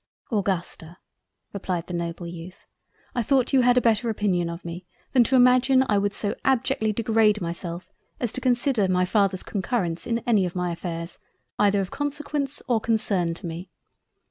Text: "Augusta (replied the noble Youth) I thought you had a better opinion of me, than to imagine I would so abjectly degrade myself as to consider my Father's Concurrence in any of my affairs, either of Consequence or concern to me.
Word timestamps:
"Augusta 0.31 0.97
(replied 1.53 1.85
the 1.85 1.93
noble 1.93 2.25
Youth) 2.25 2.65
I 3.13 3.21
thought 3.21 3.53
you 3.53 3.61
had 3.61 3.77
a 3.77 3.81
better 3.81 4.09
opinion 4.09 4.49
of 4.49 4.65
me, 4.65 4.87
than 5.13 5.23
to 5.25 5.35
imagine 5.35 5.85
I 5.87 5.99
would 5.99 6.15
so 6.15 6.33
abjectly 6.43 6.91
degrade 6.91 7.39
myself 7.39 7.87
as 8.19 8.31
to 8.31 8.41
consider 8.41 8.87
my 8.87 9.05
Father's 9.05 9.43
Concurrence 9.43 10.07
in 10.07 10.17
any 10.25 10.43
of 10.47 10.55
my 10.55 10.71
affairs, 10.71 11.19
either 11.59 11.81
of 11.81 11.91
Consequence 11.91 12.63
or 12.67 12.81
concern 12.81 13.35
to 13.35 13.45
me. 13.45 13.69